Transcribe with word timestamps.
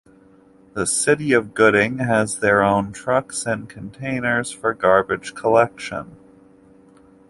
The 0.73 0.87
city 0.87 1.31
of 1.31 1.53
Gooding 1.53 1.99
has 1.99 2.39
their 2.39 2.63
own 2.63 2.91
trucks 2.91 3.45
and 3.45 3.69
containers 3.69 4.49
for 4.49 4.73
garbage 4.73 5.35
collection. 5.35 6.15